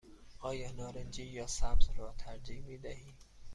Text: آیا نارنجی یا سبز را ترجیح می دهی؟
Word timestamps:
آیا 0.39 0.71
نارنجی 0.71 1.23
یا 1.25 1.47
سبز 1.47 1.89
را 1.97 2.13
ترجیح 2.17 2.63
می 2.65 2.77
دهی؟ 2.77 3.13